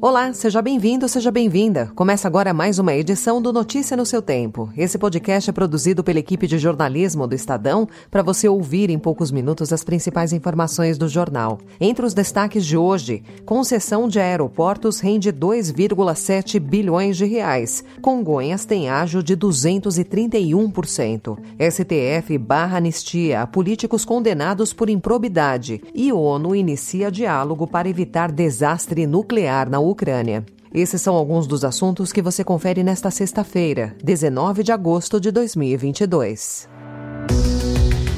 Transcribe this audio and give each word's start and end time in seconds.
Olá, 0.00 0.32
seja 0.32 0.62
bem-vindo, 0.62 1.08
seja 1.08 1.28
bem-vinda. 1.28 1.90
Começa 1.92 2.28
agora 2.28 2.54
mais 2.54 2.78
uma 2.78 2.94
edição 2.94 3.42
do 3.42 3.52
Notícia 3.52 3.96
no 3.96 4.06
seu 4.06 4.22
Tempo. 4.22 4.70
Esse 4.76 4.96
podcast 4.96 5.50
é 5.50 5.52
produzido 5.52 6.04
pela 6.04 6.20
equipe 6.20 6.46
de 6.46 6.56
jornalismo 6.56 7.26
do 7.26 7.34
Estadão 7.34 7.88
para 8.08 8.22
você 8.22 8.48
ouvir 8.48 8.90
em 8.90 8.98
poucos 8.98 9.32
minutos 9.32 9.72
as 9.72 9.82
principais 9.82 10.32
informações 10.32 10.96
do 10.96 11.08
jornal. 11.08 11.58
Entre 11.80 12.06
os 12.06 12.14
destaques 12.14 12.64
de 12.64 12.76
hoje, 12.76 13.24
concessão 13.44 14.06
de 14.06 14.20
aeroportos 14.20 15.00
rende 15.00 15.32
2,7 15.32 16.60
bilhões 16.60 17.16
de 17.16 17.24
reais. 17.24 17.82
Congonhas 18.00 18.64
tem 18.64 18.88
ágio 18.88 19.20
de 19.20 19.36
231%. 19.36 21.36
STF 21.58 22.38
barra 22.38 22.76
anistia 22.76 23.42
a 23.42 23.48
políticos 23.48 24.04
condenados 24.04 24.72
por 24.72 24.88
improbidade 24.88 25.82
e 25.92 26.12
ONU 26.12 26.54
inicia 26.54 27.10
diálogo 27.10 27.66
para 27.66 27.88
evitar 27.88 28.30
desastre 28.30 29.04
nuclear 29.04 29.68
na 29.68 29.87
Ucrânia. 29.90 30.44
Esses 30.72 31.00
são 31.00 31.14
alguns 31.14 31.46
dos 31.46 31.64
assuntos 31.64 32.12
que 32.12 32.20
você 32.20 32.44
confere 32.44 32.82
nesta 32.82 33.10
sexta-feira, 33.10 33.96
19 34.02 34.62
de 34.62 34.72
agosto 34.72 35.20
de 35.20 35.30
2022. 35.30 36.68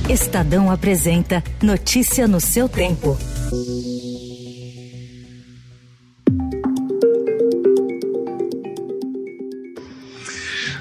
Estadão 0.09 0.71
apresenta 0.71 1.43
Notícia 1.63 2.27
no 2.27 2.41
seu 2.41 2.69
tempo. 2.69 3.17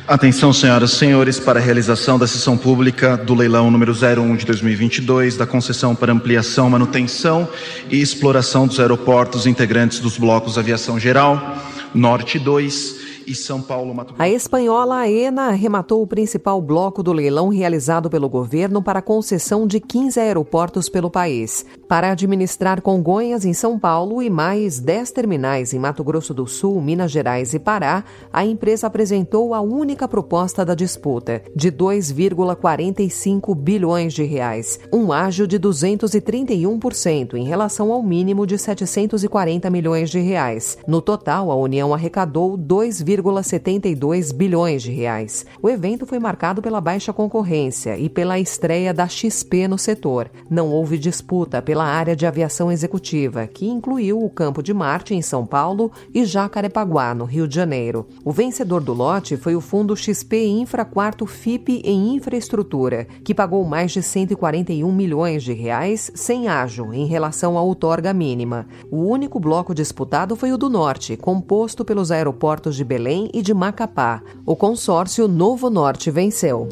Atenção, 0.09 0.51
senhoras 0.51 0.93
e 0.93 0.95
senhores, 0.95 1.39
para 1.39 1.59
a 1.59 1.61
realização 1.61 2.17
da 2.17 2.25
sessão 2.25 2.57
pública 2.57 3.15
do 3.15 3.35
leilão 3.35 3.69
número 3.69 3.93
01 3.93 4.37
de 4.37 4.43
2022 4.43 5.37
da 5.37 5.45
concessão 5.45 5.93
para 5.93 6.11
ampliação, 6.11 6.67
manutenção 6.67 7.47
e 7.91 8.01
exploração 8.01 8.65
dos 8.65 8.79
aeroportos 8.79 9.45
integrantes 9.45 9.99
dos 9.99 10.17
blocos 10.17 10.57
Aviação 10.57 10.99
Geral, 10.99 11.63
Norte 11.93 12.39
2 12.39 13.08
e 13.29 13.35
São 13.35 13.61
Paulo, 13.61 13.93
Mato 13.93 14.15
Grosso. 14.15 14.23
A 14.23 14.27
espanhola 14.27 14.95
AENA 14.97 15.49
arrematou 15.49 16.01
o 16.01 16.07
principal 16.07 16.59
bloco 16.59 17.03
do 17.03 17.13
leilão 17.13 17.49
realizado 17.49 18.09
pelo 18.09 18.27
governo 18.27 18.81
para 18.81 18.99
a 18.99 19.03
concessão 19.03 19.67
de 19.67 19.79
15 19.79 20.19
aeroportos 20.19 20.89
pelo 20.89 21.11
país, 21.11 21.63
para 21.87 22.11
administrar 22.11 22.81
Congonhas 22.81 23.45
em 23.45 23.53
São 23.53 23.77
Paulo 23.77 24.21
e 24.23 24.29
mais 24.29 24.79
10 24.79 25.11
terminais 25.11 25.73
em 25.73 25.79
Mato 25.79 26.03
Grosso 26.03 26.33
do 26.33 26.47
Sul, 26.47 26.81
Minas 26.81 27.11
Gerais 27.11 27.53
e 27.53 27.59
Pará. 27.59 28.03
A 28.33 28.43
empresa 28.43 28.87
apresentou 28.87 29.53
a 29.53 29.61
única 29.61 30.07
proposta 30.07 30.65
da 30.65 30.73
disputa, 30.73 31.43
de 31.55 31.71
2,45 31.71 33.55
bilhões 33.55 34.13
de 34.13 34.23
reais, 34.23 34.79
um 34.91 35.13
ágio 35.13 35.45
de 35.45 35.59
231% 35.59 37.35
em 37.35 37.43
relação 37.43 37.91
ao 37.91 38.01
mínimo 38.01 38.47
de 38.47 38.57
740 38.57 39.69
milhões 39.69 40.09
de 40.09 40.19
reais. 40.19 40.79
No 40.87 40.99
total, 40.99 41.51
a 41.51 41.55
União 41.55 41.93
arrecadou 41.93 42.57
2, 42.57 43.03
1,72 43.21 44.33
bilhões 44.33 44.81
de 44.83 44.91
reais. 44.91 45.45
O 45.61 45.69
evento 45.69 46.05
foi 46.05 46.19
marcado 46.19 46.61
pela 46.61 46.79
baixa 46.79 47.11
concorrência 47.11 47.97
e 47.97 48.09
pela 48.09 48.39
estreia 48.39 48.93
da 48.93 49.07
XP 49.07 49.67
no 49.67 49.77
setor. 49.77 50.29
Não 50.49 50.69
houve 50.69 50.97
disputa 50.97 51.61
pela 51.61 51.83
área 51.83 52.15
de 52.15 52.25
aviação 52.25 52.71
executiva, 52.71 53.47
que 53.47 53.67
incluiu 53.67 54.23
o 54.23 54.29
Campo 54.29 54.63
de 54.63 54.73
Marte 54.73 55.13
em 55.13 55.21
São 55.21 55.45
Paulo 55.45 55.91
e 56.13 56.23
Jacarepaguá, 56.23 57.13
no 57.13 57.25
Rio 57.25 57.47
de 57.47 57.55
Janeiro. 57.55 58.07
O 58.23 58.31
vencedor 58.31 58.81
do 58.81 58.93
lote 58.93 59.35
foi 59.35 59.55
o 59.55 59.61
fundo 59.61 59.95
XP 59.95 60.45
Infra 60.47 60.85
Quarto 60.85 61.25
FIP 61.25 61.81
em 61.83 62.15
infraestrutura, 62.15 63.05
que 63.23 63.33
pagou 63.33 63.65
mais 63.65 63.91
de 63.91 64.01
141 64.01 64.91
milhões 64.91 65.43
de 65.43 65.53
reais 65.53 66.11
sem 66.15 66.47
ágio 66.47 66.93
em 66.93 67.05
relação 67.05 67.57
à 67.57 67.61
outorga 67.61 68.13
mínima. 68.13 68.67
O 68.91 68.97
único 68.97 69.39
bloco 69.39 69.73
disputado 69.73 70.35
foi 70.35 70.51
o 70.51 70.57
do 70.57 70.69
Norte, 70.69 71.17
composto 71.17 71.83
pelos 71.83 72.11
aeroportos 72.11 72.75
de 72.75 72.83
Belém 72.83 72.98
Belém 72.99 73.29
e 73.33 73.41
de 73.41 73.53
Macapá. 73.53 74.21
O 74.45 74.57
consórcio 74.57 75.25
Novo 75.25 75.69
Norte 75.69 76.11
venceu. 76.11 76.67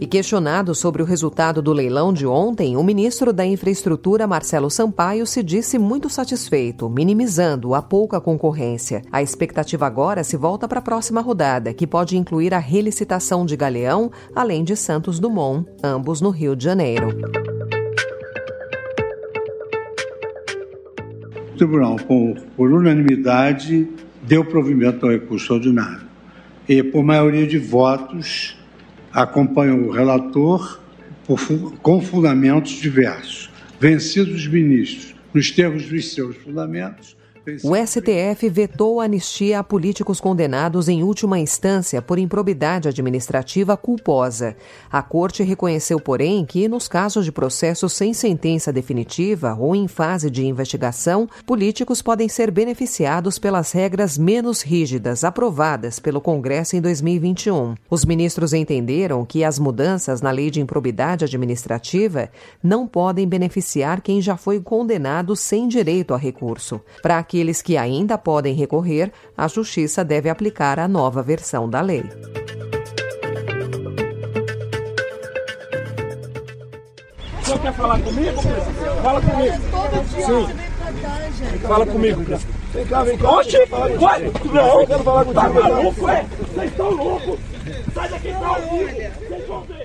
E 0.00 0.06
questionado 0.06 0.76
sobre 0.76 1.02
o 1.02 1.04
resultado 1.04 1.60
do 1.60 1.72
leilão 1.72 2.12
de 2.12 2.24
ontem, 2.24 2.76
o 2.76 2.84
ministro 2.84 3.32
da 3.32 3.44
Infraestrutura, 3.44 4.28
Marcelo 4.28 4.70
Sampaio, 4.70 5.26
se 5.26 5.42
disse 5.42 5.76
muito 5.76 6.08
satisfeito, 6.08 6.88
minimizando 6.88 7.74
a 7.74 7.82
pouca 7.82 8.20
concorrência. 8.20 9.02
A 9.10 9.20
expectativa 9.20 9.84
agora 9.84 10.22
se 10.22 10.36
volta 10.36 10.68
para 10.68 10.78
a 10.78 10.82
próxima 10.82 11.20
rodada, 11.20 11.74
que 11.74 11.84
pode 11.84 12.16
incluir 12.16 12.54
a 12.54 12.58
relicitação 12.58 13.44
de 13.44 13.56
Galeão, 13.56 14.08
além 14.36 14.62
de 14.62 14.76
Santos 14.76 15.18
Dumont, 15.18 15.68
ambos 15.82 16.20
no 16.20 16.30
Rio 16.30 16.54
de 16.54 16.62
Janeiro. 16.62 17.08
Tribunal, 21.62 21.96
por, 21.96 22.34
por 22.56 22.72
unanimidade, 22.72 23.86
deu 24.22 24.44
provimento 24.44 25.06
ao 25.06 25.12
recurso 25.12 25.54
ordinário. 25.54 26.02
E, 26.68 26.82
por 26.82 27.04
maioria 27.04 27.46
de 27.46 27.58
votos, 27.58 28.58
acompanha 29.12 29.74
o 29.74 29.90
relator 29.90 30.80
por, 31.24 31.38
com 31.78 32.00
fundamentos 32.00 32.72
diversos. 32.72 33.48
Vencidos 33.78 34.34
os 34.34 34.46
ministros, 34.48 35.14
nos 35.32 35.50
termos 35.52 35.86
dos 35.86 36.12
seus 36.12 36.36
fundamentos, 36.36 37.16
o 37.64 37.74
STF 37.74 38.48
vetou 38.48 39.00
a 39.00 39.04
anistia 39.04 39.58
a 39.58 39.64
políticos 39.64 40.20
condenados 40.20 40.88
em 40.88 41.02
última 41.02 41.40
instância 41.40 42.00
por 42.00 42.18
improbidade 42.18 42.88
administrativa 42.88 43.76
culposa. 43.76 44.56
A 44.90 45.02
Corte 45.02 45.42
reconheceu, 45.42 45.98
porém, 45.98 46.44
que, 46.44 46.68
nos 46.68 46.86
casos 46.86 47.24
de 47.24 47.32
processos 47.32 47.92
sem 47.94 48.14
sentença 48.14 48.72
definitiva 48.72 49.56
ou 49.58 49.74
em 49.74 49.88
fase 49.88 50.30
de 50.30 50.46
investigação, 50.46 51.28
políticos 51.44 52.00
podem 52.00 52.28
ser 52.28 52.50
beneficiados 52.50 53.38
pelas 53.38 53.72
regras 53.72 54.16
menos 54.16 54.62
rígidas 54.62 55.24
aprovadas 55.24 55.98
pelo 55.98 56.20
Congresso 56.20 56.76
em 56.76 56.80
2021. 56.80 57.74
Os 57.90 58.04
ministros 58.04 58.52
entenderam 58.52 59.24
que 59.24 59.42
as 59.42 59.58
mudanças 59.58 60.22
na 60.22 60.30
lei 60.30 60.50
de 60.50 60.60
improbidade 60.60 61.24
administrativa 61.24 62.28
não 62.62 62.86
podem 62.86 63.26
beneficiar 63.26 64.00
quem 64.00 64.20
já 64.22 64.36
foi 64.36 64.60
condenado 64.60 65.34
sem 65.34 65.66
direito 65.66 66.14
a 66.14 66.16
recurso. 66.16 66.80
Para 67.02 67.22
aqueles 67.32 67.62
que 67.62 67.78
ainda 67.78 68.18
podem 68.18 68.54
recorrer, 68.54 69.10
a 69.34 69.48
Justiça 69.48 70.04
deve 70.04 70.28
aplicar 70.28 70.78
a 70.78 70.86
nova 70.86 71.22
versão 71.22 71.66
da 71.66 71.80
lei. 71.80 72.04
O 77.40 77.44
senhor 77.44 77.58
quer 77.60 77.72
falar 77.72 77.98
comigo? 78.00 78.42
Fala 79.02 79.20
comigo. 79.22 79.54
Sim. 80.26 81.58
Fala 81.66 81.86
comigo, 81.86 82.22
Vem 82.72 82.86
cá, 82.86 83.02
vem 83.02 83.18
cá. 83.18 83.30
Oxi, 83.30 83.58
vai! 83.66 84.32
Não, 84.52 84.80
eu 84.80 84.86
quero 84.86 85.02
falar 85.04 85.24
contigo. 85.24 85.40
Tá 85.42 85.48
maluco, 85.50 86.08
é? 86.08 86.26
Vocês 86.54 86.70
estão 86.70 86.90
loucos! 86.90 87.38
Sai 87.94 88.08
daqui, 88.08 88.32
tá 88.32 88.58
vivo! 88.58 89.22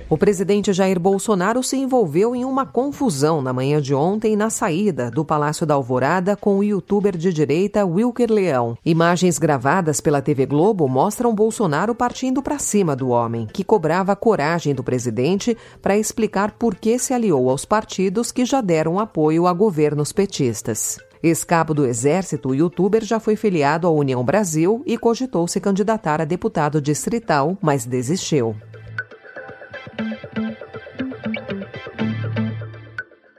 O 0.09 0.17
presidente 0.17 0.71
Jair 0.71 0.97
Bolsonaro 0.97 1.61
se 1.61 1.75
envolveu 1.75 2.33
em 2.33 2.45
uma 2.45 2.65
confusão 2.65 3.41
na 3.41 3.51
manhã 3.51 3.81
de 3.81 3.93
ontem 3.93 4.37
na 4.37 4.49
saída 4.49 5.11
do 5.11 5.25
Palácio 5.25 5.65
da 5.65 5.73
Alvorada 5.73 6.37
com 6.37 6.59
o 6.59 6.63
youtuber 6.63 7.17
de 7.17 7.33
direita 7.33 7.85
Wilker 7.85 8.31
Leão. 8.31 8.77
Imagens 8.85 9.37
gravadas 9.37 9.99
pela 9.99 10.21
TV 10.21 10.45
Globo 10.45 10.87
mostram 10.87 11.35
Bolsonaro 11.35 11.93
partindo 11.93 12.41
para 12.41 12.57
cima 12.57 12.95
do 12.95 13.09
homem, 13.09 13.47
que 13.51 13.65
cobrava 13.65 14.13
a 14.13 14.15
coragem 14.15 14.73
do 14.73 14.81
presidente 14.81 15.57
para 15.81 15.97
explicar 15.97 16.51
por 16.51 16.75
que 16.75 16.97
se 16.97 17.13
aliou 17.13 17.49
aos 17.49 17.65
partidos 17.65 18.31
que 18.31 18.45
já 18.45 18.61
deram 18.61 18.97
apoio 18.97 19.45
a 19.45 19.51
governos 19.51 20.13
petistas. 20.13 20.97
Ex-cabo 21.21 21.73
do 21.73 21.85
Exército, 21.85 22.49
o 22.49 22.55
youtuber 22.55 23.03
já 23.03 23.19
foi 23.19 23.35
filiado 23.35 23.87
à 23.87 23.91
União 23.91 24.23
Brasil 24.23 24.83
e 24.85 24.97
cogitou 24.97 25.47
se 25.47 25.59
candidatar 25.59 26.21
a 26.21 26.25
deputado 26.25 26.81
distrital, 26.81 27.57
mas 27.61 27.85
desistiu. 27.85 28.55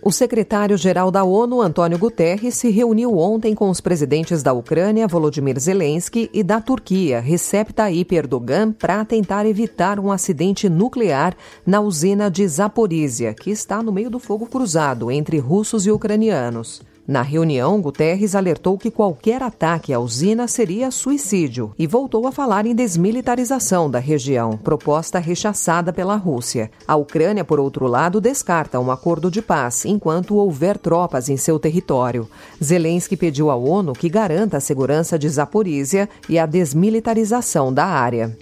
O 0.07 0.11
secretário-geral 0.13 1.11
da 1.11 1.25
ONU, 1.25 1.61
Antônio 1.61 1.97
Guterres, 1.97 2.55
se 2.55 2.69
reuniu 2.69 3.17
ontem 3.17 3.53
com 3.53 3.69
os 3.69 3.81
presidentes 3.81 4.41
da 4.41 4.53
Ucrânia, 4.53 5.05
Volodymyr 5.05 5.59
Zelensky, 5.59 6.29
e 6.33 6.43
da 6.43 6.61
Turquia, 6.61 7.19
Recep 7.19 7.73
Tayyip 7.73 8.15
Erdogan, 8.15 8.71
para 8.71 9.03
tentar 9.03 9.45
evitar 9.45 9.99
um 9.99 10.09
acidente 10.09 10.69
nuclear 10.69 11.35
na 11.65 11.81
usina 11.81 12.31
de 12.31 12.47
Zaporizhia, 12.47 13.33
que 13.33 13.51
está 13.51 13.83
no 13.83 13.91
meio 13.91 14.09
do 14.09 14.17
fogo 14.17 14.45
cruzado 14.45 15.11
entre 15.11 15.39
russos 15.39 15.85
e 15.85 15.91
ucranianos. 15.91 16.81
Na 17.07 17.21
reunião, 17.21 17.79
Guterres 17.79 18.35
alertou 18.35 18.77
que 18.77 18.91
qualquer 18.91 19.41
ataque 19.41 19.93
à 19.93 19.99
usina 19.99 20.45
seria 20.45 20.91
suicídio 20.91 21.71
e 21.79 21.87
voltou 21.87 22.27
a 22.27 22.33
falar 22.33 22.65
em 22.65 22.75
desmilitarização 22.75 23.89
da 23.89 23.97
região, 23.97 24.57
proposta 24.57 25.17
rechaçada 25.17 25.93
pela 25.93 26.17
Rússia. 26.17 26.69
A 26.85 26.97
Ucrânia, 26.97 27.45
por 27.45 27.61
outro 27.61 27.87
lado, 27.87 28.19
descarta 28.19 28.77
um 28.77 28.91
acordo 28.91 29.31
de 29.31 29.41
paz 29.41 29.85
enquanto 29.85 30.35
houver 30.35 30.77
tropas 30.77 31.29
em 31.29 31.37
seu 31.37 31.57
território. 31.57 32.27
Zelensky 32.61 33.15
pediu 33.15 33.49
à 33.49 33.55
ONU 33.55 33.93
que 33.93 34.09
garanta 34.09 34.57
a 34.57 34.59
segurança 34.59 35.17
de 35.17 35.29
Zaporizhia 35.29 36.09
e 36.27 36.37
a 36.37 36.45
desmilitarização 36.45 37.73
da 37.73 37.85
área. 37.85 38.37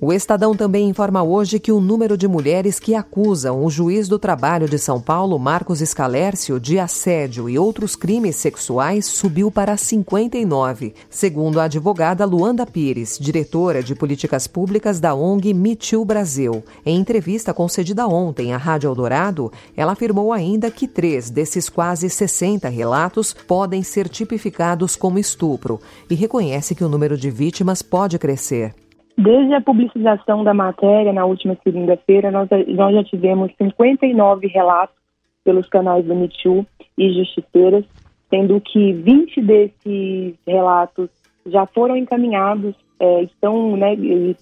O 0.00 0.12
Estadão 0.12 0.54
também 0.54 0.88
informa 0.88 1.24
hoje 1.24 1.58
que 1.58 1.72
o 1.72 1.80
número 1.80 2.16
de 2.16 2.28
mulheres 2.28 2.78
que 2.78 2.94
acusam 2.94 3.64
o 3.64 3.68
juiz 3.68 4.06
do 4.06 4.16
trabalho 4.16 4.68
de 4.68 4.78
São 4.78 5.00
Paulo, 5.00 5.36
Marcos 5.40 5.80
Escalércio, 5.80 6.60
de 6.60 6.78
assédio 6.78 7.50
e 7.50 7.58
outros 7.58 7.96
crimes 7.96 8.36
sexuais 8.36 9.06
subiu 9.06 9.50
para 9.50 9.76
59, 9.76 10.94
segundo 11.10 11.58
a 11.58 11.64
advogada 11.64 12.24
Luanda 12.24 12.64
Pires, 12.64 13.18
diretora 13.20 13.82
de 13.82 13.96
políticas 13.96 14.46
públicas 14.46 15.00
da 15.00 15.16
ONG 15.16 15.52
Too 15.74 16.04
Brasil. 16.04 16.62
Em 16.86 16.96
entrevista 16.96 17.52
concedida 17.52 18.06
ontem 18.06 18.54
à 18.54 18.56
Rádio 18.56 18.86
Eldorado, 18.86 19.50
ela 19.76 19.92
afirmou 19.92 20.32
ainda 20.32 20.70
que 20.70 20.86
três 20.86 21.28
desses 21.28 21.68
quase 21.68 22.08
60 22.08 22.68
relatos 22.68 23.34
podem 23.34 23.82
ser 23.82 24.08
tipificados 24.08 24.94
como 24.94 25.18
estupro 25.18 25.80
e 26.08 26.14
reconhece 26.14 26.72
que 26.76 26.84
o 26.84 26.88
número 26.88 27.18
de 27.18 27.32
vítimas 27.32 27.82
pode 27.82 28.16
crescer. 28.16 28.72
Desde 29.18 29.52
a 29.52 29.60
publicização 29.60 30.44
da 30.44 30.54
matéria, 30.54 31.12
na 31.12 31.24
última 31.24 31.58
segunda-feira, 31.64 32.30
nós, 32.30 32.48
nós 32.68 32.94
já 32.94 33.02
tivemos 33.02 33.50
59 33.58 34.46
relatos 34.46 34.94
pelos 35.42 35.68
canais 35.68 36.04
do 36.04 36.14
MeToo 36.14 36.64
e 36.96 37.12
Justiceiras, 37.12 37.84
sendo 38.30 38.60
que 38.60 38.92
20 38.92 39.42
desses 39.42 40.34
relatos 40.46 41.10
já 41.46 41.66
foram 41.66 41.96
encaminhados, 41.96 42.76
é, 43.00 43.22
estão 43.24 43.76
né, 43.76 43.96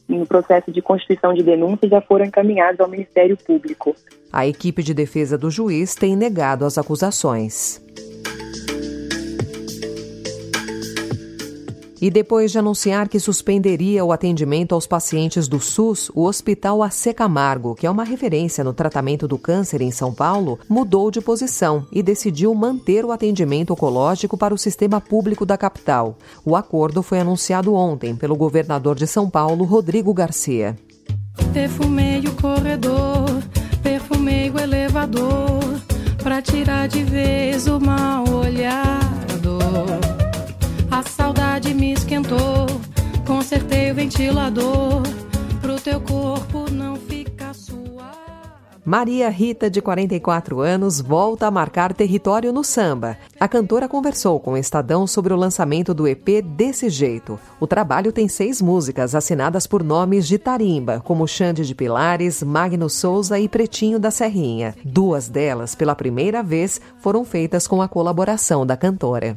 no 0.06 0.26
processo 0.26 0.70
de 0.70 0.82
constituição 0.82 1.32
de 1.32 1.42
denúncia, 1.42 1.88
já 1.88 2.02
foram 2.02 2.26
encaminhados 2.26 2.78
ao 2.78 2.88
Ministério 2.88 3.36
Público. 3.36 3.96
A 4.30 4.46
equipe 4.46 4.82
de 4.82 4.92
defesa 4.92 5.38
do 5.38 5.50
juiz 5.50 5.94
tem 5.94 6.14
negado 6.14 6.66
as 6.66 6.76
acusações. 6.76 7.85
E 12.06 12.10
depois 12.10 12.52
de 12.52 12.58
anunciar 12.60 13.08
que 13.08 13.18
suspenderia 13.18 14.04
o 14.04 14.12
atendimento 14.12 14.76
aos 14.76 14.86
pacientes 14.86 15.48
do 15.48 15.58
SUS, 15.58 16.08
o 16.14 16.22
Hospital 16.22 16.80
AC 16.80 17.12
Camargo, 17.12 17.74
que 17.74 17.84
é 17.84 17.90
uma 17.90 18.04
referência 18.04 18.62
no 18.62 18.72
tratamento 18.72 19.26
do 19.26 19.36
câncer 19.36 19.80
em 19.80 19.90
São 19.90 20.14
Paulo, 20.14 20.56
mudou 20.68 21.10
de 21.10 21.20
posição 21.20 21.84
e 21.90 22.04
decidiu 22.04 22.54
manter 22.54 23.04
o 23.04 23.10
atendimento 23.10 23.72
oncológico 23.72 24.38
para 24.38 24.54
o 24.54 24.56
sistema 24.56 25.00
público 25.00 25.44
da 25.44 25.58
capital. 25.58 26.16
O 26.44 26.54
acordo 26.54 27.02
foi 27.02 27.18
anunciado 27.18 27.74
ontem 27.74 28.14
pelo 28.14 28.36
governador 28.36 28.94
de 28.94 29.08
São 29.08 29.28
Paulo, 29.28 29.64
Rodrigo 29.64 30.14
Garcia. 30.14 30.76
Perfumei 31.52 32.20
o 32.20 32.32
corredor, 32.40 33.26
perfumei 33.82 34.48
o 34.48 34.60
elevador, 34.60 35.58
para 36.22 36.40
tirar 36.40 36.86
de 36.86 37.02
vez 37.02 37.66
o 37.66 37.80
mal 37.80 38.24
olhado. 38.28 40.15
A 40.96 41.02
saudade 41.02 41.74
me 41.74 41.92
esquentou, 41.92 42.64
consertei 43.26 43.92
o 43.92 43.94
ventilador, 43.94 45.02
pro 45.60 45.78
teu 45.78 46.00
corpo 46.00 46.70
não 46.72 46.96
ficar 46.96 47.54
suado. 47.54 48.16
Maria 48.82 49.28
Rita, 49.28 49.68
de 49.68 49.82
44 49.82 50.58
anos, 50.60 50.98
volta 50.98 51.46
a 51.46 51.50
marcar 51.50 51.92
território 51.92 52.50
no 52.50 52.64
samba. 52.64 53.18
A 53.38 53.46
cantora 53.46 53.86
conversou 53.86 54.40
com 54.40 54.52
o 54.52 54.56
Estadão 54.56 55.06
sobre 55.06 55.34
o 55.34 55.36
lançamento 55.36 55.92
do 55.92 56.08
EP 56.08 56.42
Desse 56.42 56.88
Jeito. 56.88 57.38
O 57.60 57.66
trabalho 57.66 58.10
tem 58.10 58.26
seis 58.26 58.62
músicas 58.62 59.14
assinadas 59.14 59.66
por 59.66 59.84
nomes 59.84 60.26
de 60.26 60.38
tarimba, 60.38 61.02
como 61.04 61.28
Xande 61.28 61.66
de 61.66 61.74
Pilares, 61.74 62.42
Magno 62.42 62.88
Souza 62.88 63.38
e 63.38 63.50
Pretinho 63.50 63.98
da 63.98 64.10
Serrinha. 64.10 64.74
Duas 64.82 65.28
delas, 65.28 65.74
pela 65.74 65.94
primeira 65.94 66.42
vez, 66.42 66.80
foram 67.00 67.22
feitas 67.22 67.66
com 67.66 67.82
a 67.82 67.88
colaboração 67.88 68.64
da 68.64 68.78
cantora. 68.78 69.36